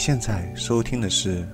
[0.00, 1.42] 现在收听的是《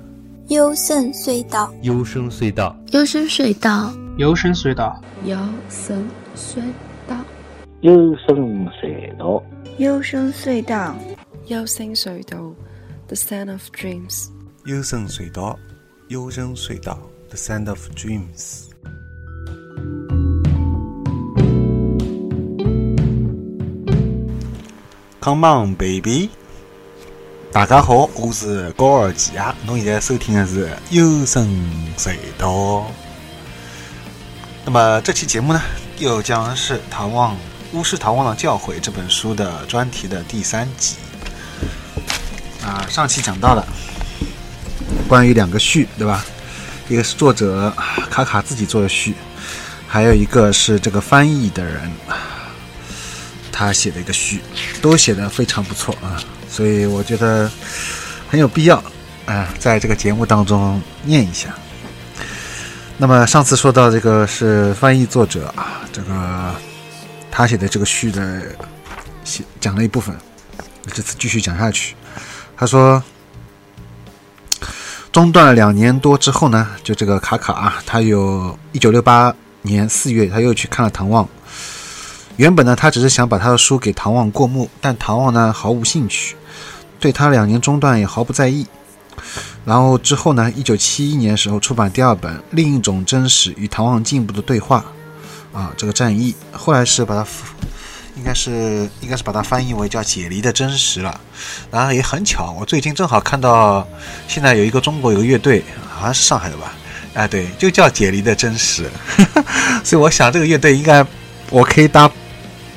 [0.50, 1.74] 幽深隧道》。
[1.82, 3.82] 幽深隧道，幽深隧道，
[4.16, 6.08] 幽深隧道，幽深
[6.40, 6.62] 隧
[7.08, 7.16] 道，
[7.80, 9.42] 幽深隧道，
[9.78, 10.94] 幽深隧道，
[11.48, 12.54] 幽深隧道
[13.08, 14.28] ，The Sound of Dreams。
[14.64, 15.58] 幽深隧道，
[16.06, 17.00] 幽深隧道
[17.30, 18.66] ，The Sound of Dreams。
[25.20, 26.30] Come on, baby！
[27.56, 29.56] 大家好，我是高尔基啊。
[29.64, 31.48] 侬现在收听的是《幽深
[31.96, 32.50] 隧道》。
[34.66, 35.62] 那么这期节目呢，
[35.96, 37.34] 又将是《唐望
[37.72, 40.96] 巫师唐望的教诲》这本书的专题的第三集。
[42.62, 43.66] 啊，上期讲到了
[45.08, 46.22] 关于两个序，对吧？
[46.90, 47.74] 一个是作者
[48.10, 49.14] 卡卡自己做的序，
[49.88, 51.90] 还有一个是这个翻译的人。
[53.50, 54.42] 他写的一个序，
[54.82, 56.20] 都写的非常不错啊，
[56.56, 57.50] 所以我觉得
[58.30, 58.82] 很有必要
[59.26, 61.54] 啊，在这个节目当中念一下。
[62.96, 66.54] 那么上次说到这个是翻译作者啊，这个
[67.30, 68.40] 他写的这个序的
[69.22, 70.16] 写讲了一部分，
[70.86, 71.94] 这次继续讲下去。
[72.56, 73.02] 他说，
[75.12, 81.28] 中断了两年多之后呢，就这个卡卡啊，他有一九六八年四月，他又去看了唐望。
[82.38, 86.36] 原本呢，他只是想把他的书给唐望过目，但唐望呢毫无兴趣，
[86.98, 88.66] 对他两年中断也毫不在意。
[89.64, 94.84] 然后之后呢，一九七一年时候出版第二本《另一种真实与唐望进一步的对话》，
[95.58, 97.26] 啊，这个战役后来是把它，
[98.16, 101.20] 应该是应该是把它翻译为叫《解离的真实》了。
[101.70, 103.86] 然后也很巧，我最近正好看到
[104.28, 106.72] 现在有一个中国有个乐队，好像是上海的吧？
[107.14, 108.90] 哎，对，就叫《解离的真实》，
[109.82, 111.04] 所以我想这个乐队应该
[111.50, 112.10] 我可以搭。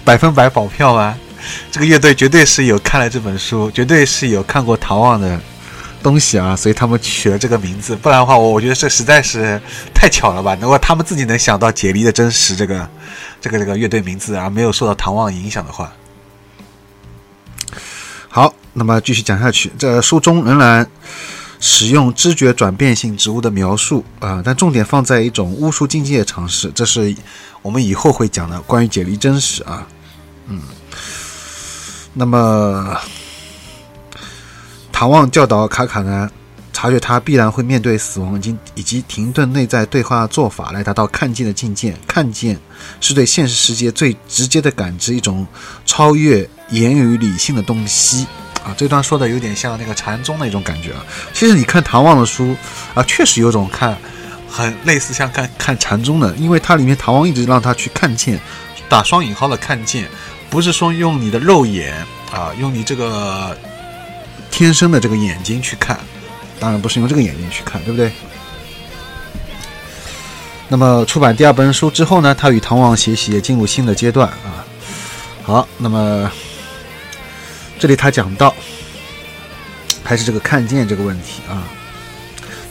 [0.06, 1.16] 百分百保票啊！
[1.72, 5.40] 这个乐队绝对是有看了这本书，绝对是有看过唐望的
[6.02, 7.96] 东西啊，所以他们取了这个名字。
[7.96, 9.60] 不然的话，我我觉得这实在是
[9.94, 10.58] 太巧了吧？
[10.62, 12.90] 如果他们自己能想到解离的真实这个
[13.42, 15.92] 这个这个乐队名字而没有受到唐望影响的话，
[18.30, 19.72] 好，那么继续讲下去。
[19.78, 20.88] 这书中仍然
[21.60, 27.14] 使用知觉转变性植物的描述啊，但重点放在一种巫术境界尝试，这是
[27.62, 29.86] 我们以后会讲的关于解离真实啊。
[30.48, 30.62] 嗯，
[32.14, 32.98] 那么
[34.92, 36.30] 唐望教导卡卡呢，
[36.74, 41.96] 察觉他必然会面对死亡，以及以及停顿内在对话做法来达到看见的境界。
[42.08, 42.60] 看见
[43.00, 45.46] 是对现实世界最直接的感知，一种
[45.86, 48.28] 超越言语理性的东西
[48.64, 48.76] 啊。
[48.76, 51.06] 这段说的有点像那个禅宗的一种感觉啊。
[51.34, 52.56] 其实你看唐望的书
[52.94, 53.98] 啊，确实有种看
[54.50, 58.40] 很类似像看看禅宗的，因为它里面唐望一直让他去看见，
[58.90, 60.10] 打双引号的看见。
[60.50, 61.94] 不是说用你的肉眼
[62.32, 63.56] 啊，用你这个
[64.50, 66.00] 天生的这个眼睛去看，
[66.60, 68.12] 当然不是用这个眼睛去看，对不对？
[70.68, 74.66] 那么出版第二本书之后呢，他与唐王学习也进入新的阶段啊。
[75.44, 76.30] 好，那么
[77.78, 78.54] 这里他讲到
[80.04, 81.64] 还是这个看见这个问题啊，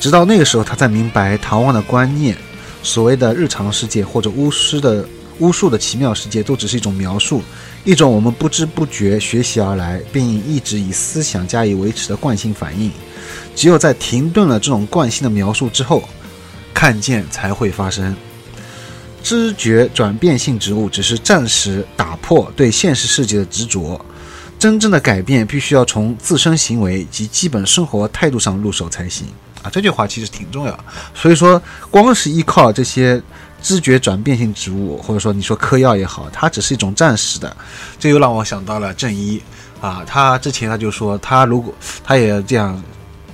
[0.01, 2.37] 直到那个时候他才明白唐望的观念，
[2.83, 5.09] 所谓的日常世界或者巫师的。
[5.41, 7.45] 巫术的奇妙世界都只是一种描述，
[7.85, 12.91] 一种我们不知不觉学习而来，并一直以思想加以维持的惯性反应。
[13.55, 16.03] 只有在停顿了这种惯性的描述之后，
[16.75, 18.15] 看见才会发生。
[19.23, 24.01] 知觉转变性植物只是暂时打破对现实世界的执着，
[24.59, 29.27] 真正的改变必须要从自身行为及基本生活态度上入手才行。
[29.63, 30.85] 啊，这句话其实挺重要。
[31.15, 33.23] 所以说，光是依靠这些。
[33.61, 37.57] 知觉转变性植物，或者说你说嗑药也好，它只是一种暂时的。
[37.99, 39.43] 这又让我想到了正一
[39.81, 41.75] 啊，他之前他就说，他如果
[42.05, 42.81] 他也这样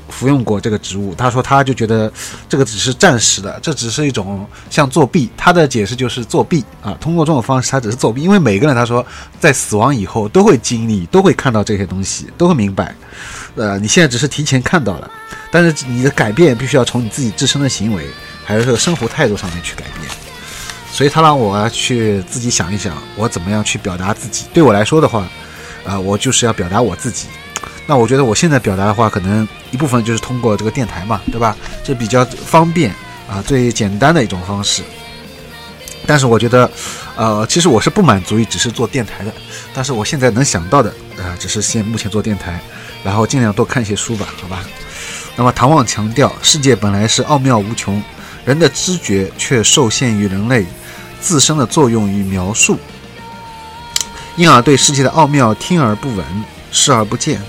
[0.09, 2.13] 服用过这个植物，他说他就觉得
[2.49, 5.31] 这个只是暂时的，这只是一种像作弊。
[5.37, 9.05] 他的解释就是作弊啊，通过这种方式他只是作弊，因为每个人他说
[9.39, 12.95] 在死亡以后都会经历，都会看到这些东西，都会明白。
[13.57, 15.11] 呃，你现在只是提前看到了，
[15.51, 18.07] 但是你的改变必须要从你自己自身的行为。
[18.47, 20.07] 还是这个生活态度上面去改变，
[20.95, 24.45] 所以他让我去自己想一想，我怎么样去表达自己。
[24.55, 25.27] 对我来说的话，
[25.85, 27.27] 啊，我就是要表达我自己。
[27.85, 31.57] 那我觉得我现在表达的话，可能一部分就是通过这个电台嘛，对吧？
[31.83, 32.95] 这比较方便
[33.29, 34.85] 啊，最简单的一种方式。
[36.07, 36.71] 但是我觉得，
[37.17, 39.35] 呃，其实我是不满足于只是做电台的。
[39.75, 42.61] 但是我现在能想到的，啊，只是先目前做电台，
[43.03, 44.65] 然后尽量多看一些书吧，好吧？
[45.35, 48.01] 那么唐望强调，世界本来是奥妙无穷。
[48.45, 50.67] 人的知觉却受限于人类
[51.25, 52.79] 自身的作用与描述，
[54.37, 56.23] 因而对世界的奥妙听而不闻，
[56.71, 57.41] 视而不见。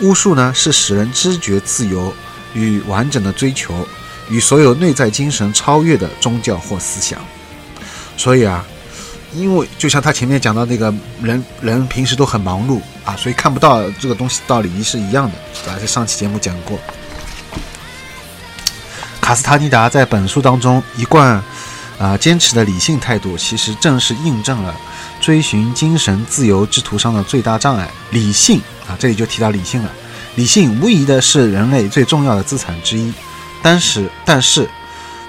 [0.00, 2.12] 巫术呢是使人知觉自由
[2.52, 3.86] 与完整的追求，
[4.28, 7.20] 与所有内在精神超越的宗教或思想。
[8.16, 8.64] 所以啊，
[9.32, 10.92] 因为就像他前面讲到那个
[11.22, 15.70] 人人平时都很忙碌啊，所以看不到这个东西道理是一样的。
[15.70, 16.76] 啊，在上期节目讲过，
[19.20, 21.40] 卡斯塔尼达在本书当中一贯
[22.02, 24.74] 啊坚持的理性态度，其实正是印证了
[25.20, 28.96] 追寻精神自由之途上的最大障碍——理性啊。
[28.98, 29.92] 这里就提到理性了，
[30.34, 33.12] 理性无疑的是人类最重要的资产之一。
[33.62, 34.68] 但是，但是，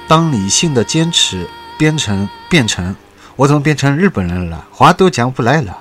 [0.08, 1.48] 当理性的坚持
[1.78, 2.96] 变成变成，
[3.36, 4.66] 我怎么变成日本人了？
[4.72, 5.78] 话都讲不来了。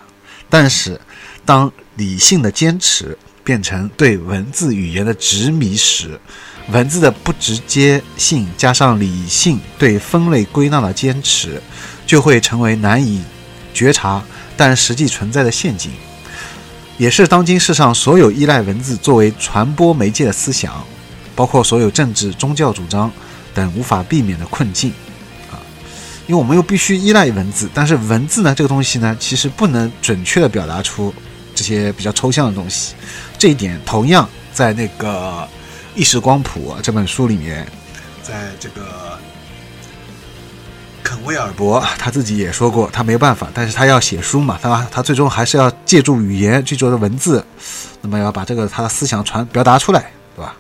[0.51, 1.01] 但是，
[1.47, 6.21] 当理性的坚持变成对文字语言的执迷时，
[6.69, 11.61] 文字的不直接性加上理性对分类归纳的坚持，
[12.07, 13.21] 就会成为难以
[13.75, 14.23] 觉察
[14.57, 15.91] 但实际存在的陷阱，
[16.99, 20.73] 也是当今世上所有依赖文字作为传播媒介的思想，
[21.35, 23.11] 包括所有政治、宗教主张
[23.53, 24.93] 等无法避免的困境
[25.51, 25.59] 啊！
[26.29, 31.13] 因为我们又必须依赖文字，但是文字呢，这个东西呢，其实不能准确的表达出
[31.57, 32.95] 这些比较抽象的东西，
[33.37, 35.47] 这一点同样在那个。
[35.95, 37.67] 《意识光谱》这本书里面，
[38.23, 39.19] 在这个
[41.03, 47.45] 肯威尔伯他自己也说过，他没办法，但是他要写书嘛，他他最终还是要借助语言，借助的文字，
[48.01, 50.57] 那么要把这个他的思想传表达出来，对吧？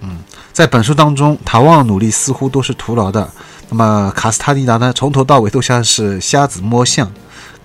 [0.00, 0.18] 嗯，
[0.52, 3.30] 在本书当中，唐望努力似乎都是徒劳的，
[3.68, 7.10] 那么卡斯塔尼达呢，从头到尾都像是瞎子摸象。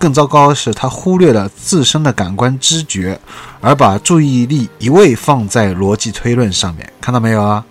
[0.03, 3.17] 更糟糕的是，他忽略了自身的感官知觉，
[3.61, 6.91] 而把注意力一味放在逻辑推论上面。
[6.99, 7.63] 看到没有啊？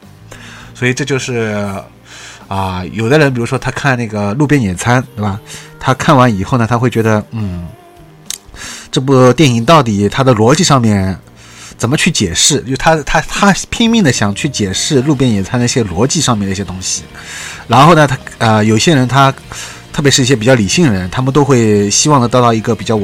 [0.75, 1.71] 所以这就是
[2.49, 5.39] 啊，有的人，比如说他看那个路边野餐，对吧？
[5.79, 7.69] 他看完以后呢，他会觉得，嗯，
[8.91, 11.15] 这部电影到底它的逻辑上面
[11.77, 12.63] 怎么去解释？
[12.63, 17.03] 就他他他拼命的想去解释路边野餐那些逻辑上面的一些东西。
[17.69, 19.31] 然后呢，他啊，有些人他。
[19.93, 22.99] 特别是一些比较理性的人，他们都会希望的得到一个比较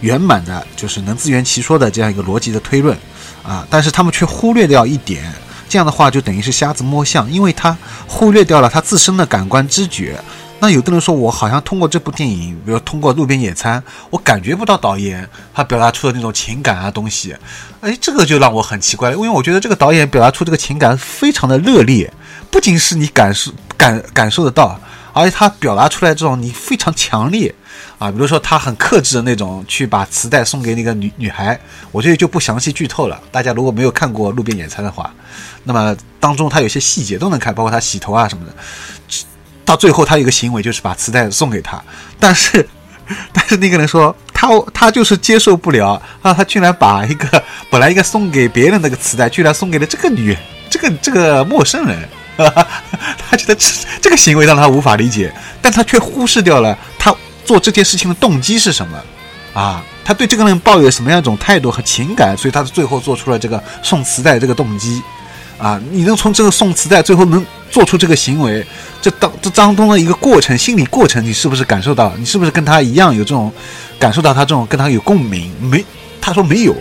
[0.00, 2.96] 圆满的，就是能自圆其说的这样一个逻辑的推论
[3.44, 3.66] 啊。
[3.70, 5.32] 但是他们却忽略掉一点，
[5.68, 7.76] 这样的话就等于是瞎子摸象，因为他
[8.08, 10.20] 忽略掉了他自身的感官知觉。
[10.58, 17.34] 那有的人说，我好像通过这部电影，比如通过路边野餐，我感觉不到导演他表达出的那种情感啊东西。
[17.80, 22.12] 哎，这个就让我很奇怪了，因为我觉得这个导演表达出这个情感非常的热烈，
[22.48, 24.80] 不仅是你感受感感受得到。
[25.12, 27.54] 而且他表达出来这种你非常强烈
[27.98, 31.58] 啊，比如说他很克制的那种去把磁带送给那个女女孩，
[31.90, 33.20] 我这里就不详细剧透了。
[33.30, 35.12] 大家如果没有看过《路边野餐》的话，
[35.64, 38.52] 那么当中他有些细节都能看，包括他洗头啊什么的。
[39.64, 41.80] 到最后他有一个行为就是把磁带送给他，
[42.18, 42.68] 但是
[43.32, 50.36] 但是那个人说他他就是接受不了啊，他居然把一个本来应该送给别人那个磁带，居然送给了这个女
[50.68, 52.08] 这个这个陌生人。
[52.36, 53.66] 他觉得这
[54.00, 57.14] 这个行为让他无法理解，但他却忽视掉了他
[57.44, 58.98] 做这件事情的动机是什么
[59.52, 59.82] 啊？
[60.04, 62.36] 他对这个人抱有什么样一种态度和情感？
[62.36, 65.00] 所以他最后做出了这个送磁带这个动机
[65.58, 65.80] 啊！
[65.90, 68.66] 你能从这个送磁带最后能做出这个行为，
[69.00, 72.12] 这当这当中的一个过程，心理过程，你是不是感受到？
[72.16, 73.52] 你是不是跟他一样有这种
[73.98, 75.52] 感受到他这种跟他有共鸣？
[75.60, 75.84] 没，
[76.20, 76.74] 他说没有。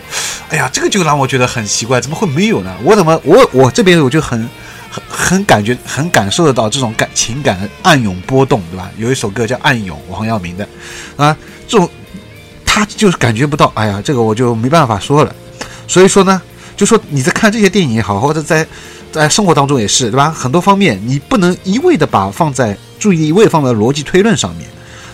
[0.50, 2.76] 哎呀，这个就让我觉得很奇怪，怎么会没有呢？
[2.84, 4.50] 我怎么我我这边我就很。
[4.92, 8.92] 很很感觉很感受得到这种感情感的暗涌波动，对吧？
[8.98, 10.68] 有一首歌叫《暗涌》，王耀明的
[11.16, 11.90] 啊，这种
[12.66, 13.72] 他就是感觉不到。
[13.74, 15.34] 哎呀，这个我就没办法说了。
[15.88, 16.42] 所以说呢，
[16.76, 18.68] 就说你在看这些电影也好，或者在
[19.14, 20.30] 在生活当中也是，对吧？
[20.30, 24.68] 很多方面你不能一味的把放在注意力一味放在逻辑推论上面。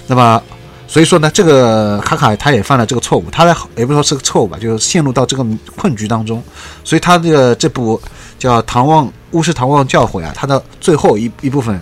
[0.08, 0.42] 那么，
[0.88, 6.44] 所以说呢，这个卡卡他也犯了这个错误，他在也不说是个错误吧，就是陷入到这个困局当中。
[6.84, 8.02] 所以他这个这部
[8.40, 9.06] 叫《唐望》。
[9.32, 11.80] 巫师唐望教诲啊，他的最后一一部分，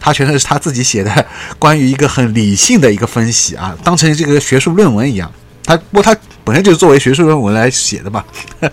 [0.00, 1.26] 他全都是他自己写的，
[1.58, 5.30] 关于一个很理性的一个分析啊，当成这个学术论文一样。
[5.64, 8.24] 他不过他本身就是作为学术论文来写的嘛，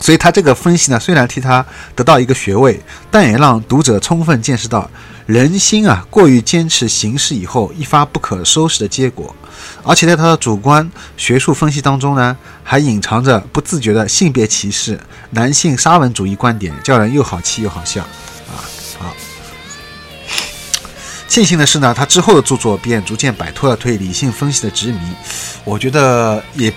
[0.00, 1.64] 所以他这个分析呢，虽然替他
[1.94, 4.90] 得到一个学位，但也让读者充分见识到
[5.26, 9.34] 人心啊过于坚持形式以后一发不可收拾的结果。
[9.82, 14.98] 而且在他的主观学术分析当中呢，还隐藏着不自觉的性别歧视、
[15.30, 18.60] 男性沙文主义观点，叫人又好气又好笑啊！
[18.98, 19.14] 好，
[21.28, 24.98] 庆幸的是呢，他之后的著作便逐渐摆脱了对理性分析的执迷。
[25.64, 26.72] 我觉得也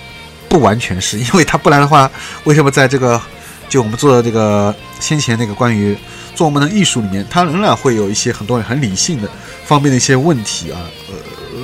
[0.47, 2.09] 不完全是因为他，不然的话，
[2.43, 3.21] 为什么在这个
[3.69, 5.97] 就我们做的这个先前那个关于
[6.35, 9.29] 做我们的艺术里面，它仍然会有一些很多人很理性的
[9.65, 10.79] 方面的一些问题啊？
[11.09, 11.15] 呃。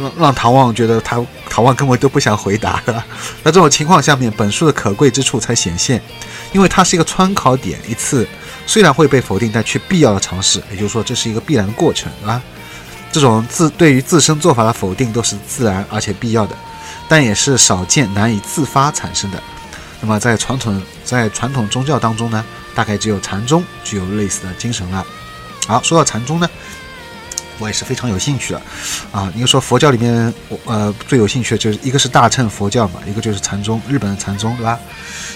[0.01, 3.03] 让让唐望觉得他唐望根本都不想回答的。
[3.43, 6.01] 那这种情况下面，本书的可贵之处才显现，
[6.51, 8.27] 因为它是一个穿考点，一次
[8.65, 10.61] 虽然会被否定，但却必要的尝试。
[10.71, 12.41] 也就是说，这是一个必然的过程啊。
[13.11, 16.55] 这种自对于自身做法的否定都是自然而且必要的，
[17.07, 19.41] 但也是少见难以自发产生的。
[20.01, 20.81] 那么在传统
[21.13, 22.43] 在传统宗教当中呢，
[22.73, 25.05] 大概只有禅宗具有类似的精神了。
[25.67, 26.49] 好，说到禅宗呢。
[27.59, 28.61] 我也是非常有兴趣的，
[29.11, 34.77] 啊，你说佛教里面，我呃最有兴趣的就是一个是大乘佛教嘛，一个就是禅宗，日本的禅宗，对吧？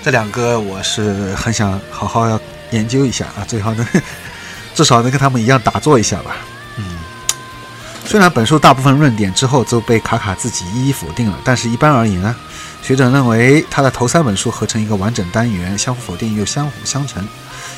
[0.04, 2.38] 这两个我是很想好好要
[2.72, 3.88] 研究一下啊，最好能
[4.74, 6.38] 至少能跟他们一样打坐一下吧。
[6.78, 6.98] 嗯，
[8.04, 12.36] 虽然本书大部分论点之后都被卡卡自己一一否定了，但是一般而言呢，
[12.88, 17.28] 学者认为他的头三本书合成一个完整单元，相互否定又相辅相成，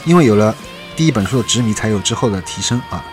[0.05, 0.55] 因为有了
[0.95, 3.03] 第一本书的执迷，才有之后的提升啊，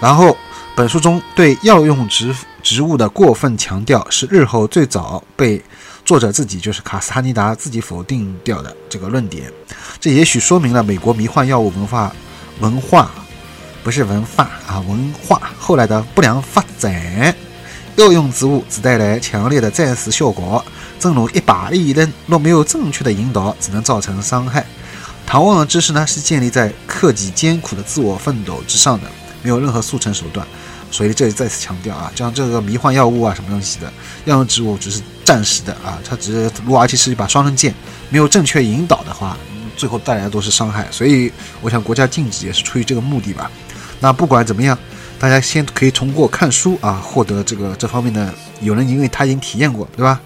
[0.00, 0.36] 然后。
[0.74, 5.60] 本书中对药用植植物的过分强调，是日后最早被
[6.04, 9.52] 作者自己，就是卡斯哈尼达自己否定掉的这个论点。
[9.98, 12.14] 这也许说明了美国迷幻药物文化
[12.60, 13.10] 文化
[13.82, 17.34] 不是文化啊文化后来的不良发展。
[17.96, 20.64] 药用植物只带来强烈的暂时效果，
[20.98, 24.66] 正如一把利刃，若没有正确的引导，只能造成伤害。
[25.26, 29.06] 唐望的知识呢，是建立在克己艰苦的自我奋斗之上的，
[29.42, 30.46] 没有任何速成手段。
[30.90, 33.92] 所以这里再次强调啊，像这个迷幻药物啊，什么东西的
[34.24, 37.74] 药用植物只是暂时的啊，它只是如果而且是一把双刃剑，
[38.08, 39.36] 没有正确引导的话，
[39.76, 40.88] 最后带来的都是伤害。
[40.90, 43.50] 所以我想国家禁止也是出于这个目的吧。
[44.00, 44.78] 那不管怎么样，
[45.18, 50.18] 大家先可以通过看书啊，获得这个这方面的，有人因为他已经体验过，对吧？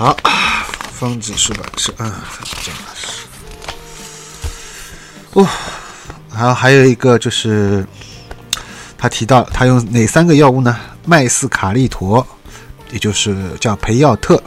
[0.00, 0.16] 好，
[0.94, 2.24] 方子出版社啊，
[2.64, 3.26] 这样是，
[5.34, 5.46] 哦。
[6.32, 7.86] 然后还有一个就是，
[8.96, 10.74] 他提到他用哪三个药物呢？
[11.04, 12.26] 麦斯卡利陀，
[12.90, 14.38] 也就是叫培药特；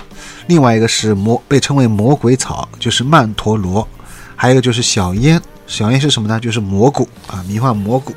[0.47, 3.87] 另外一个是魔，被称为魔鬼草，就是曼陀罗；
[4.35, 6.39] 还有一个就是小烟，小烟是什么呢？
[6.39, 8.11] 就是蘑菇啊，迷幻蘑菇。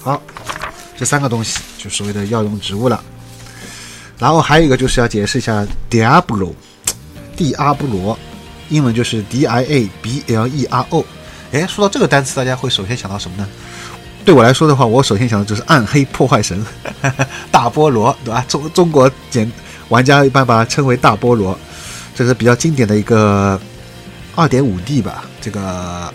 [0.00, 0.20] 好，
[0.98, 3.00] 这三个东西就所谓的药用植物了。
[4.20, 6.52] 然后还有一个就是要解释一下 Diablo，
[7.34, 8.16] 蒂阿布罗，
[8.68, 11.04] 英文就是 D I A B L E R O。
[11.52, 13.48] 哎，说到这个单词，大家会首先想到什么呢？
[14.22, 16.64] 对我来说的话，我首先想到就是暗黑破坏神
[17.50, 18.44] 大菠萝，对吧？
[18.46, 19.50] 中中国简
[19.88, 21.58] 玩家一般把它称为大菠萝，
[22.14, 23.58] 这是比较经典的一个
[24.36, 26.12] 二点五 D 吧，这个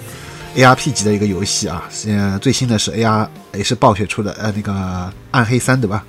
[0.56, 1.84] ARP 级的一个游戏啊。
[1.90, 6.06] 现在最新的是 AR，也是暴雪出的，呃，那个暗黑三，对吧？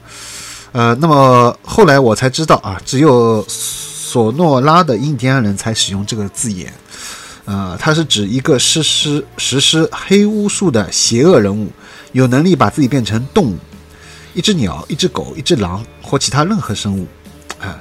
[0.77, 6.71] 呃，那么后来我才知道啊，只有索诺拉的印第安人才使用这个字眼。
[7.47, 11.73] 呃，它是指一个实施实施黑巫术的邪恶人物，
[12.13, 13.59] 有能力把自己变成动物，
[14.35, 17.07] 一只鸟、一只狗、一只狼或其他任何生物。
[17.59, 17.81] 啊，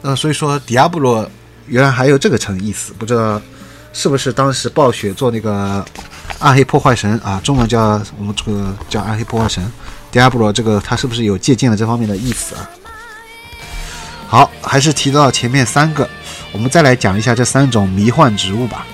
[0.00, 1.30] 那所以说，迪亚布罗
[1.66, 3.38] 原来还有这个层意思，不知道
[3.92, 5.84] 是不是当时暴雪做那个
[6.38, 9.70] 暗黑破坏神啊，中文叫我们这个叫暗黑破坏神，
[10.10, 12.68] 迪亚布罗这个他是不是有借鉴了这方面的意思啊？
[14.26, 16.08] 好，还是提到前面三个，
[16.52, 18.86] 我们再来讲一下这三种迷幻植物吧。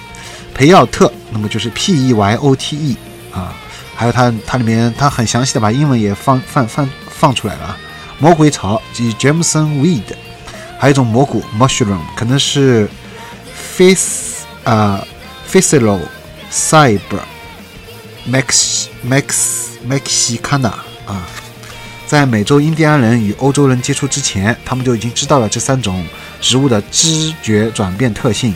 [0.55, 2.97] 培药特，那么就是 P E Y O T E
[3.33, 3.55] 啊，
[3.95, 7.79] 还有它它里面它很详细的把英文也放放放放出来了啊。
[8.19, 10.15] 魔鬼草即 Jameson Weed，
[10.79, 12.89] 还有一种蘑菇 Mushroom，可能是
[13.77, 15.07] Face 啊
[15.47, 16.01] f a c i l
[16.51, 17.21] Cyber
[18.27, 20.73] Max Max Mexicana
[21.07, 21.27] 啊，
[22.07, 26.05] 在美洲印第安人与欧洲人接触之前，他们就已经知道了这三种
[26.41, 28.55] 植物的知觉转变特性。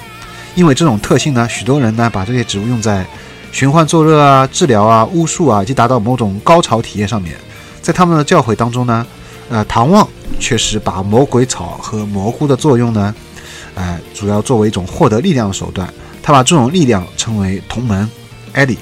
[0.56, 3.06] 因为这种特性呢，许多人呢把这些植物用在
[3.52, 7.36] 寻欢作乐啊、治疗啊、巫术啊，以及达到某种高潮体验上面。
[7.80, 9.06] 在他们的教诲当中呢，
[9.48, 10.06] 呃，唐望
[10.38, 13.14] 确实把魔鬼草和蘑菇的作用呢，
[13.74, 15.88] 呃，主要作为一种获得力量的手段。
[16.22, 18.08] 他把这种力量称为同门
[18.52, 18.76] 艾利。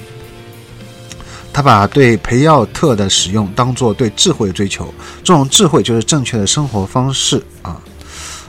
[1.58, 7.76] 他把对培奥特的使用当做对智慧的追求，这种智慧就是正确的生活方式啊。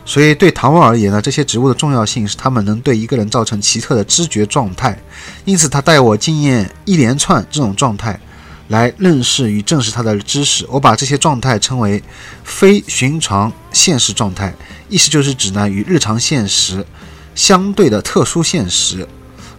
[0.05, 4.95] 所以，对唐望而言呢，这些植物的重要性是它们能对一个人造成奇特的知觉状态。
[5.43, 8.19] 因此，他带我经验一连串这种状态，
[8.67, 10.63] 来认识与证实他的知识。
[10.69, 12.03] 我把这些状态称为
[12.43, 14.53] 非寻常现实状态，
[14.87, 16.85] 意思就是指呢与日常现实
[17.33, 19.07] 相对的特殊现实。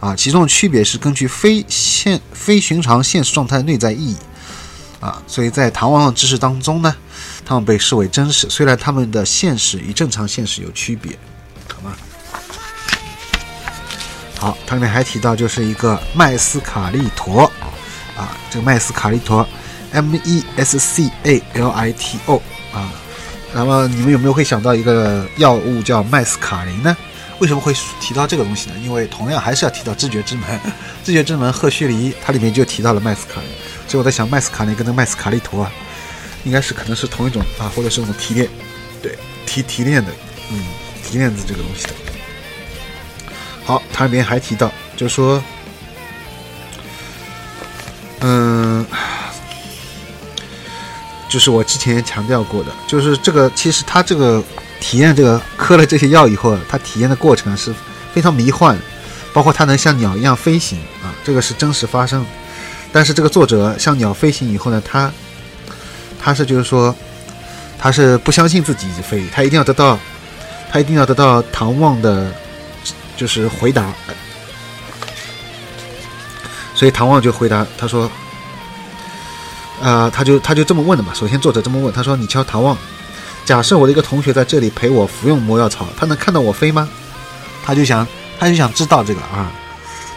[0.00, 4.16] 啊，其中的区别是根据非现非寻常现实状态的内在意义。
[4.98, 6.94] 啊，所以在唐王的知识当中呢。
[7.42, 11.18] 他们被视为真实，虽然他们的现实与正常现实有区别，
[11.66, 11.96] 好吗？
[14.38, 17.50] 好，它里面还提到就是一个麦斯卡利陀，
[18.16, 19.44] 啊，这个麦斯卡利陀
[19.90, 22.40] M E S C A L I T O
[22.72, 22.92] 啊。
[23.52, 26.96] 那么你们有没有会想到一个药物叫麦斯卡林呢？
[27.40, 28.76] 为什么会提到这个东西呢？
[28.82, 30.60] 因为同样还是要提到知觉之门，
[31.02, 33.50] 知觉之门赫胥黎它里面就提到了麦斯卡林，
[33.88, 35.72] 所以我在想麦斯卡林跟那麦斯卡利图啊，
[36.44, 38.48] 应该是可能是同一种啊，或者是那种提炼，
[39.02, 40.12] 对提提炼的，
[40.50, 40.62] 嗯，
[41.02, 41.94] 提炼的这个东西的。
[43.64, 45.42] 好，它里面还提到，就是说，
[48.20, 48.86] 嗯。
[51.28, 54.42] 就是我之前强调过的，就是这个其实它这个
[54.80, 57.72] 体验这个喝了这些药以后，他体验的过程是
[58.12, 58.76] 非常迷幻，
[59.32, 62.24] 包括他能像鸟一样飞行啊，这个是真实发生。
[62.92, 65.12] 但是这个作者像鸟飞行以后呢，他
[66.20, 66.94] 他是就是说
[67.78, 69.98] 他是不相信自己飞，他一定要得到
[70.72, 72.32] 他一定要得到唐望的，
[73.16, 73.92] 就是回答。
[76.74, 78.10] 所以唐望就回答他说。
[79.82, 81.10] 啊，他就他就这么问的嘛。
[81.14, 82.76] 首先，作者这么问，他说：“你敲唐望，
[83.50, 86.88] 假设我的一个同学在这里陪我服用魔药草，他能看到我飞吗？”
[87.66, 88.06] 他就想，
[88.38, 89.50] 他就想知道这个啊。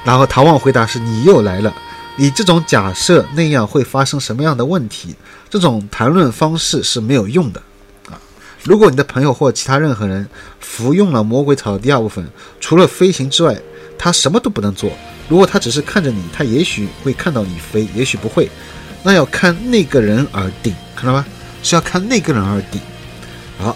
[0.04, 1.74] 然后唐望回答是：“你又来了，
[2.16, 5.16] 你这种假设那样会发生什么样的问题？
[5.50, 7.60] 这种谈论方式是没有用的
[8.08, 8.22] 啊。
[8.62, 12.24] 如果你的朋友或其他任何人服用了魔鬼草的第二部分，
[12.60, 13.60] 除了飞行之外，
[13.98, 14.92] 他什么都不能做。
[15.28, 18.48] 如果他只是看着你，他也许会看到你飞，也许不会。”
[19.02, 21.26] 那要看那个人而定，看到吗？
[21.64, 22.80] 是要看那个人而定。
[23.58, 23.76] 好，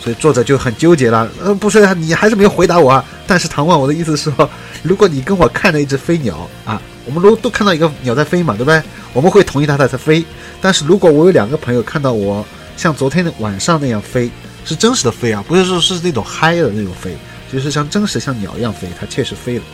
[0.00, 1.28] 所以作者就很纠结了。
[1.42, 3.04] 呃，不是，你还是没有回答我啊。
[3.26, 4.48] 但是唐万，我的意思是说，
[4.82, 8.82] 如果你跟我看了一只飞鸟啊，我们都都看到一个鸟在飞嘛，对不对？
[9.12, 10.24] 我们会同意它在飞。
[10.60, 12.44] 但是如果我有两个朋友看到我
[12.76, 14.30] 像昨天的晚上那样飞，
[14.64, 17.16] 是真实的飞啊，不是说是那种嗨的那种飞，
[17.52, 19.64] 就是像真实像鸟一样飞，它确实飞了。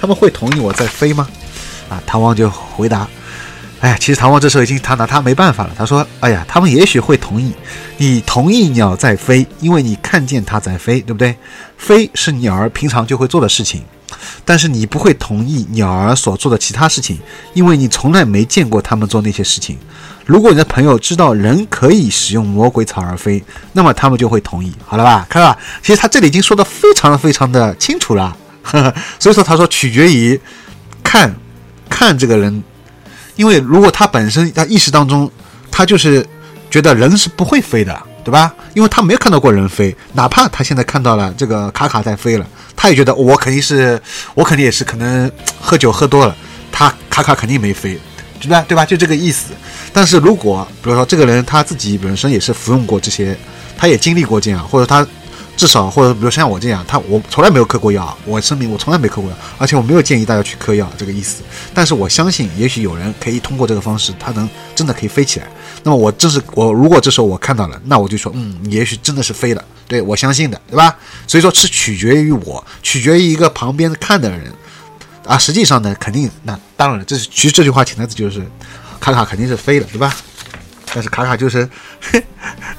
[0.00, 1.28] 他们会同意我在飞吗？
[1.88, 3.08] 啊，唐王就回答。
[3.84, 5.70] 哎，其实唐王这时候已经他拿他没办法了。
[5.76, 7.52] 他说：“哎呀，他们也许会同意，
[7.98, 11.36] 你同意鸟在飞，因为你看见它在飞，对不对？
[11.76, 13.84] 飞是鸟儿平常就会做的事情，
[14.42, 17.18] 但是你不会同意鸟儿所做的其他事情，
[17.52, 19.76] 因为你从来没见过他们做那些事情。
[20.24, 23.44] 如果你的朋友知道人可以使用魔鬼草而飞，
[23.74, 25.26] 那么他们就会同意，好了吧？
[25.28, 28.34] 看吧，其实他这里已经说的非常非常的清楚了。
[29.20, 30.40] 所以说，他说取决于
[31.02, 31.34] 看
[31.90, 32.64] 看这个人。”
[33.36, 35.30] 因为如果他本身他意识当中，
[35.70, 36.26] 他就是
[36.70, 38.54] 觉得人是不会飞的，对吧？
[38.74, 44.00] 因为他没有看到过人飞，哪怕他现在看到了这个卡卡在飞了，他也觉得我肯定是，
[44.34, 46.36] 我肯定也是可能喝酒喝多了，
[46.70, 47.98] 他卡卡肯定没飞，
[48.40, 48.64] 对吧？
[48.68, 48.84] 对吧？
[48.84, 49.52] 就这个意思。
[49.92, 53.36] 但是如果比如说这个人他自己本身也是服用过这些，
[53.76, 55.06] 他也经历过这样，或者他。
[55.56, 61.42] 至少，或者比如像我这样，他我从来没有嗑过药，我声明我从来没嗑过药，而且我没有建议大家去嗑药这个意思。
[61.72, 65.46] 但是我相信，也许有人可以通过这个方式，他能真的可以飞起来。
[65.82, 70.96] 那么我这是我如果这时候我看到了，那我就说，嗯，也许真的是飞了，对我相信的，对吧？
[71.26, 74.52] 所以说是取决于我，取决于一个旁边看的人
[75.26, 75.38] 啊。
[75.38, 78.44] 实际上呢，肯定那当然了，这是其实这句话潜台词就是，
[78.98, 80.14] 卡卡肯定是飞了，对吧？
[80.92, 81.68] 但是卡卡就是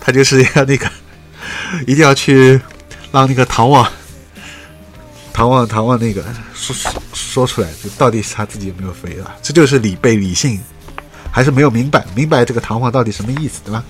[0.02, 0.90] 他就是要那个。
[1.88, 2.60] 一定要去
[3.12, 3.90] 让那个唐望、
[5.34, 6.24] 唐望、唐望那个
[6.54, 6.76] 说
[7.14, 9.36] 说出来，就到底是他自己有没有飞啊？
[9.42, 10.60] 这就是理被理性
[11.32, 13.84] 还是没有明白明白这个唐望到底什么意思，对吧？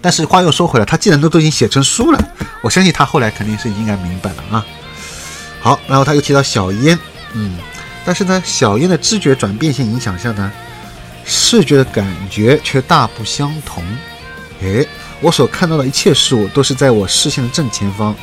[0.00, 2.28] 但是话又说回来，他既然都都已经写成书了，
[2.62, 4.66] 我相信他后来肯定是应该明白了啊。
[5.60, 6.96] 好，然后他又提到小烟，
[7.32, 7.58] 嗯，
[8.04, 10.52] 但是呢，小烟的知觉转变性影响下呢，
[11.24, 13.84] 视觉的感觉却大不相同，
[14.60, 14.86] 诶。
[15.20, 18.14] 我所看到的一切事物都是在我视线的正前方，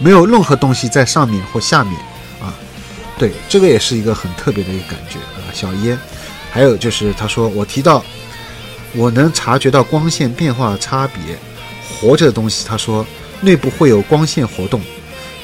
[0.00, 1.94] 没有任何东西在上面或下面。
[2.40, 2.52] 啊，
[3.16, 5.46] 对，这个也是一个很特别的一个感觉啊。
[5.52, 5.96] 小烟，
[6.50, 8.04] 还有就是他说我提到
[8.94, 11.38] 我能察觉到光线变化差别，
[11.88, 13.06] 活着的东西，他说
[13.40, 14.80] 内部会有光线活动，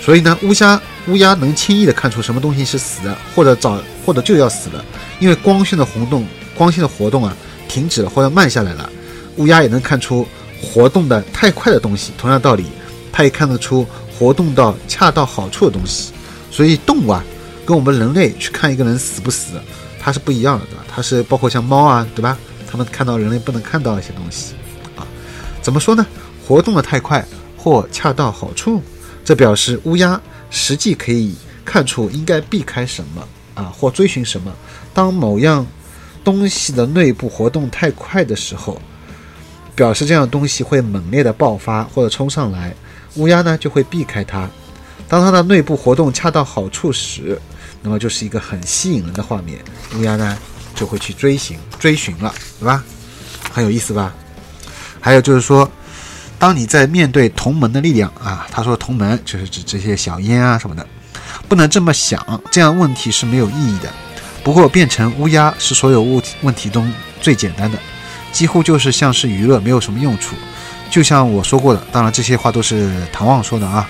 [0.00, 4.84] 所以呢，乌鸦乌鸦能轻易的看出什么东西是死的，或者早或者就要死了，
[5.20, 7.36] 因为光线的活动光线的活动啊
[7.68, 8.90] 停止了或者慢下来了，
[9.36, 10.26] 乌鸦也能看出。
[10.62, 12.64] 活动的太快的东西，同样道理，
[13.12, 13.86] 它也看得出
[14.18, 16.12] 活动到恰到好处的东西。
[16.50, 17.22] 所以动物啊，
[17.66, 19.60] 跟我们人类去看一个人死不死，
[20.00, 20.84] 它是不一样的，对吧？
[20.88, 22.38] 它是包括像猫啊，对吧？
[22.70, 24.54] 它们看到人类不能看到一些东西
[24.96, 25.06] 啊。
[25.60, 26.06] 怎么说呢？
[26.46, 27.22] 活动的太快
[27.56, 28.82] 或恰到好处，
[29.24, 34.52] 这表示乌鸦实际可以看出应该避开什么啊，或追寻什么。
[34.94, 35.66] 当某样
[36.24, 38.80] 东西的内部活动太快的时候。
[39.76, 42.74] 表示这样东西会猛烈的爆发或者冲上来，
[43.14, 44.48] 乌鸦呢就会避开它。
[45.06, 47.38] 当它的内部活动恰到好处时，
[47.82, 49.60] 那么就是一个很吸引人的画面。
[49.94, 50.36] 乌鸦呢
[50.74, 52.82] 就会去追寻追寻了，对吧？
[53.52, 54.12] 很有意思吧？
[55.00, 55.70] 还有就是说，
[56.38, 60.84] 当你在面对同门的力量啊，他说同门就是指这些小烟啊什么的，
[61.48, 63.88] 不能这么想，这样问题是没有意义的。
[64.42, 67.78] 不过变成乌鸦是所有问题问题中最简单的，
[68.36, 70.36] 几乎就是像是娱乐，没有什么用处。
[70.90, 73.88] 就像我说过的，当然这些话都是唐望说的啊。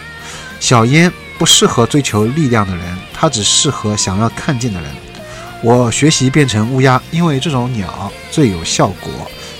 [0.61, 4.89] 小烟不适合追求力量的人，它只适合想要看见的人。
[5.63, 9.11] 我学习变成乌鸦，因为这种鸟最有效果，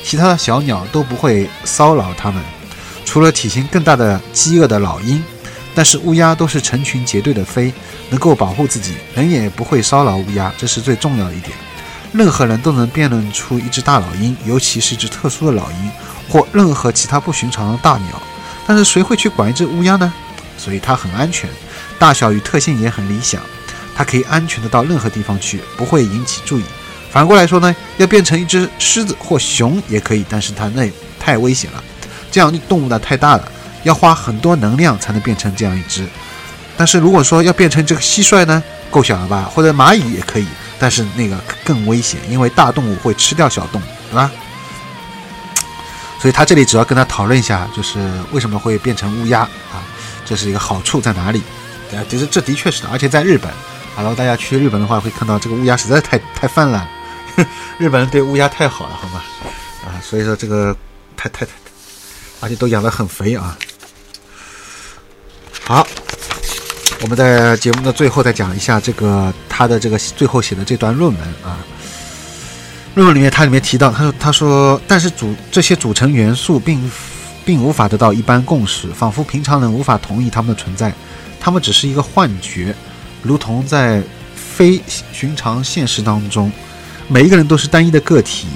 [0.05, 2.41] 其他的小鸟都不会骚扰它们，
[3.05, 5.21] 除了体型更大的饥饿的老鹰。
[5.75, 7.73] 但是乌鸦都是成群结队的飞，
[8.09, 11.51] 能够保护自己，人也不会骚扰乌鸦，这是最重要的一点。
[12.13, 15.91] 任何人都能辨认出一只大老鹰，尤其是一只特殊的老鹰，
[16.29, 18.23] 或任何其他不寻常的大鸟。
[18.67, 20.13] 但是谁会去管一只乌鸦呢？
[20.59, 21.49] 所以它很安全，
[21.99, 23.41] 大小与特性也很理想，
[23.95, 26.65] 它可以安全的到任何地方去，不会引起注意。
[27.11, 30.91] 反过来说呢，要变成一只狮子或熊也可以，但是它那
[31.21, 31.85] 太危险了，
[32.31, 33.53] 这样动物呢太大了。
[33.85, 36.05] 要花很多能量才能变成这样一只，
[36.77, 39.49] 但是如果说要变成这个蟋蟀呢，够小了吧？
[39.55, 40.47] 或者蚂蚁也可以，
[40.79, 44.31] 但是那个更危险，因为大动物会吃掉小动物，对吧？
[46.21, 47.99] 所以他这里主要跟他讨论一下，就是
[48.33, 49.83] 为什么会变成乌鸦啊？
[50.25, 51.43] 这是一个好处在哪里？
[51.93, 53.51] 啊，其实这的确是的，而且在日本，
[53.97, 56.87] 然后大家去日本的话会看到这个乌鸦实在太太泛滥，
[57.79, 59.23] 日本人对乌鸦太好了，好吗？
[59.85, 60.77] 啊，所以说这个
[61.17, 61.53] 太太太，
[62.41, 63.57] 而且都养得很肥啊。
[65.65, 65.87] 好，
[67.03, 71.59] 我们在节目的最后再讲一下这个他的这个最后写的这段论文啊。
[72.95, 76.91] 论文里面，他里面提到，他说他说，但是组这些组成元素并
[77.45, 80.91] 并无法得到一般共识，仿佛平常人无法同意他们的存在，
[81.39, 82.75] 他们只是一个幻觉，
[83.23, 84.03] 如同在
[84.35, 84.81] 非
[85.13, 86.51] 寻常现实当中，
[87.07, 88.47] 每一个人都是单一的个体。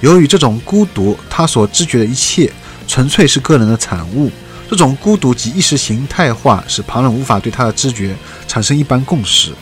[0.00, 2.50] 由于这种孤独，他所知觉的一切
[2.88, 4.30] 纯粹是个人的产物。
[4.72, 8.16] 这种孤独及意识形态化，使旁人无法对他的知觉
[8.48, 9.52] 产生一般共识。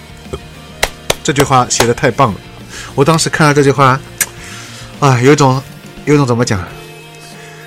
[1.24, 2.40] 这句话写的太棒了！
[2.94, 4.00] 我当时看到这句话，
[5.00, 5.60] 啊，有一种，
[6.04, 6.64] 有一种怎么讲？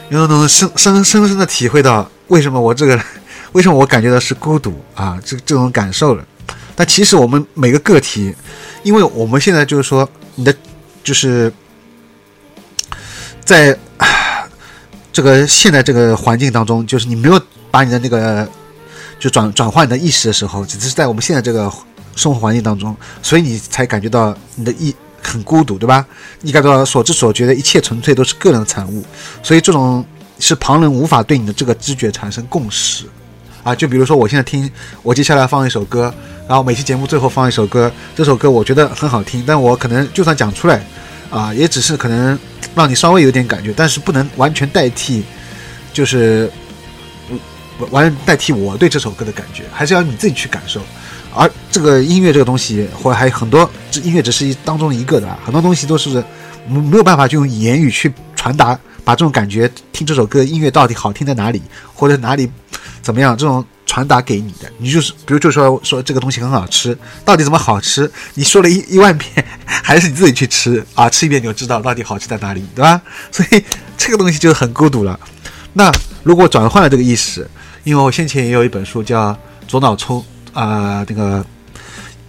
[0.09, 2.97] 有一种深深深深的体会到为什么我这个，
[3.51, 5.19] 为什么我感觉到是孤独啊？
[5.25, 6.25] 这这种感受了。
[6.75, 8.33] 但其实我们每个个体，
[8.83, 10.55] 因为我们现在就是说，你的
[11.03, 11.51] 就是
[13.43, 13.77] 在。
[15.13, 18.45] 这个现在这个环境当中，就是你没有把你的那个
[19.19, 21.71] 就转转换你的意识的时候，只是在我们现在这个
[22.15, 26.03] 生活环境当中，所以你才感觉到你的意很孤独，对吧？
[26.41, 29.05] 你感觉到所知所觉的一切纯粹都是个人的产物，
[29.43, 30.03] 所以这种
[30.39, 33.05] 是旁人无法对你的这个知觉产生共识
[33.63, 33.75] 啊。
[33.75, 34.69] 就比如说我现在听，
[35.03, 36.11] 我接下来放一首歌，
[36.47, 40.83] 然后每期节目最后放一首歌，这首歌我觉得很好听，但我可能就算讲出来
[41.33, 42.37] 啊，也只是可能。
[42.75, 45.21] 让你稍微有点感觉，但是不能完全代替，
[45.93, 46.49] 就是
[47.91, 50.81] 完代替我对这首歌的感觉，还是要你自己去感受。
[51.35, 56.23] 而这个音乐这个东西，或者还有很多，这音乐只是一当中一个的，很多东西都是
[56.67, 61.61] 没有办法就用言语去传达，把这种感觉，听这首歌音乐到底好听在哪里，
[61.93, 62.49] 或者哪里
[63.03, 63.63] 怎么样，这种。
[63.85, 68.09] 传达给你的，你就是，比如就说说这个东西很好吃，到底怎么好吃？
[68.33, 69.29] 你说了一一万遍，
[69.65, 71.09] 还是你自己去吃啊？
[71.09, 73.01] 吃一遍你就知道到底好吃在哪里，对吧？
[73.31, 73.63] 所以
[73.97, 75.19] 这个东西就很孤独了。
[75.73, 75.91] 那
[76.23, 77.47] 如果转换了这个意识，
[77.83, 79.31] 因为我先前也有一本书叫
[79.67, 81.45] 《左脑冲啊，那个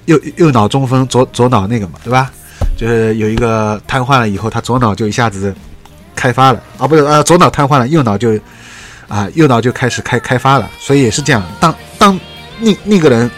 [0.07, 2.31] 右右脑中风，左左脑那个嘛，对吧？
[2.77, 5.55] 就是有一个瘫痪了以后，他左脑就一下子
[6.17, 8.39] 开发了啊，不是啊，左脑瘫痪了，右脑就。
[9.15, 11.41] 啊，右脑就开始开开发了，所以也是这样。
[11.61, 12.19] 当当
[12.59, 13.31] 那那个人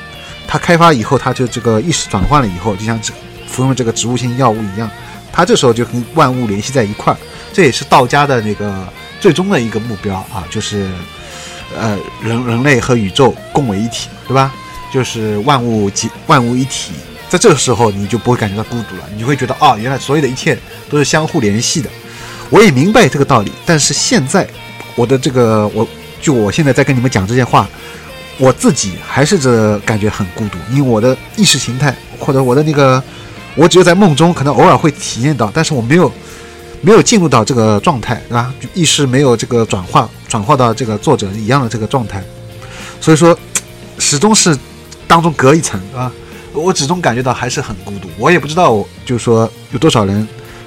[0.49, 3.13] 他开发以后，他就这个意识转换了以后，就像这
[3.47, 4.91] 服用这个植物性药物一样，
[5.31, 7.17] 他这时候就跟万物联系在一块儿。
[7.53, 8.89] 这也是道家的那个
[9.21, 10.89] 最终的一个目标啊，就是
[11.77, 14.55] 呃人人类和宇宙共为一体，对吧？
[14.91, 16.93] 就是万物集万物一体。
[17.29, 20.59] 在这个时候，你就不会感觉到孤独了，你会觉得啊，原来所有的一切
[20.89, 21.91] 都是相互联系的。
[22.49, 24.49] 我也明白这个道理，但是现在。
[24.97, 25.87] 我的这个，我
[26.21, 27.69] 就我现在在跟你们讲这些话，
[28.39, 33.03] 我自己还是这感觉很孤独，因为我的意识形态或者我的那个，
[33.55, 36.11] 我只有在梦中可能偶尔会体验到，但是我没有
[36.81, 38.53] 没有进入到这个状态，对吧？
[38.75, 42.25] 意识没有这个转化，转化到这个作者一样的这个状态，
[43.01, 43.39] 所以说
[43.99, 44.57] 始终是
[45.07, 46.11] 当中隔一层，对吧？
[46.55, 50.27] 我始终感觉到还是很孤独，我也不知道，就是说有多少人。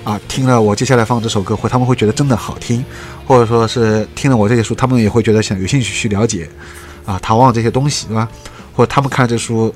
[0.09, 2.83] 啊，听了我接下来放这首歌，或他们会觉得真的好听，
[3.27, 6.49] 或者说是听了我这些书，他们也会觉得想有兴趣去了解，
[7.05, 8.27] 啊，唐望这些东西，对吧？
[8.73, 9.71] 或者他们看这书，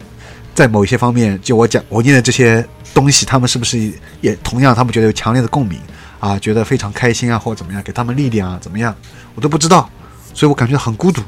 [0.55, 5.79] 在某一些方面，就我讲我念的这些东西，他们是不是也同样，他们觉得有强烈的共鸣
[6.19, 8.95] 啊，觉得非常开心啊，或者怎么样，给他们力量啊，怎么样，
[9.35, 9.87] 我都不知道，
[10.33, 11.21] 所以我感觉很孤独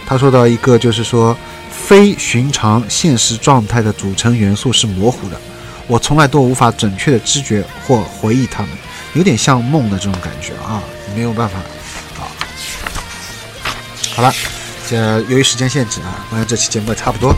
[0.07, 1.37] 他说到一个就是说
[1.71, 5.41] 非寻常现实状态的组成元素是模糊的，
[5.87, 8.71] 我从来都无法准确的知觉或回忆它们。
[9.15, 10.83] 有点像梦的这种感觉啊，
[11.15, 11.57] 没有办法
[12.21, 12.27] 啊。
[14.17, 14.33] 好了，
[14.89, 17.33] 这由于时间限制啊，关于这期节目差不多，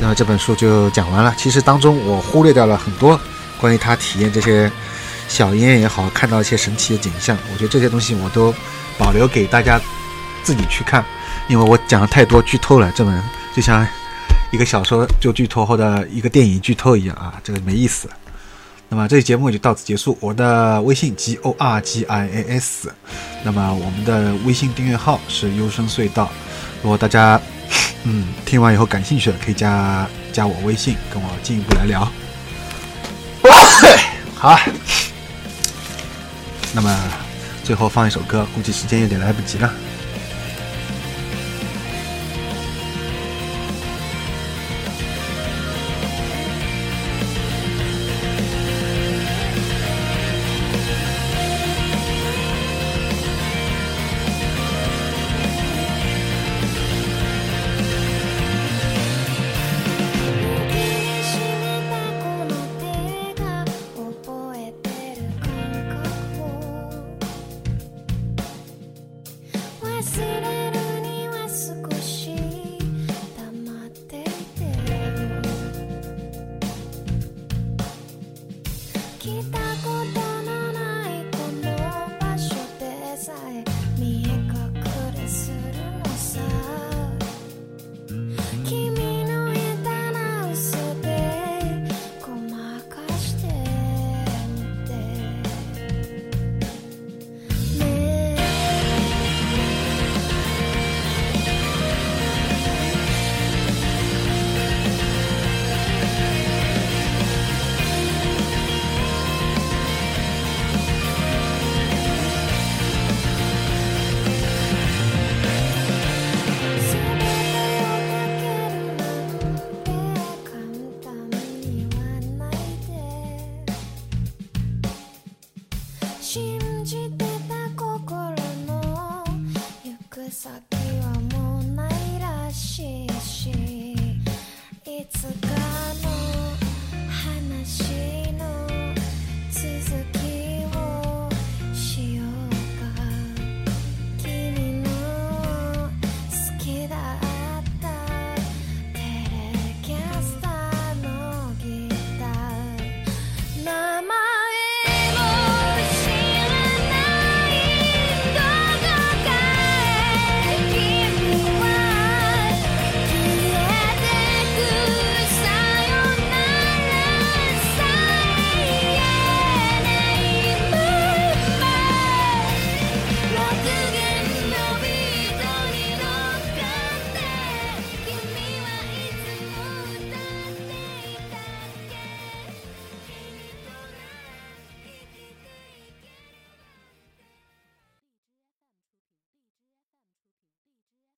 [0.00, 1.34] 那这本书就讲完了。
[1.36, 3.20] 其实当中我忽略掉了很多
[3.60, 4.70] 关于他体验这些
[5.28, 8.52] 小烟也好，看到一些神奇的景象，我觉得这些东西我都
[8.98, 9.80] 保留给大家
[10.42, 11.04] 自己去看，
[11.48, 12.90] 因为我讲的太多剧透了。
[12.96, 13.22] 这本
[13.54, 13.86] 就像
[14.50, 18.08] 一个小说就剧透或者一个电影剧透一样啊，这个没意思。
[18.88, 20.16] 那么这期节目就到此结束。
[20.18, 22.90] 我的微信 G O R G I A S，
[23.44, 26.30] 那么我们的微信订阅号是优声隧道。
[26.82, 27.38] 如果大家
[28.04, 32.10] 嗯听完以后感兴趣的，可以加加我微信，跟我进一步来聊。
[34.34, 34.58] 好，
[36.80, 36.96] 那么
[37.64, 39.68] 最后放一首歌，估计时间有点来不及了。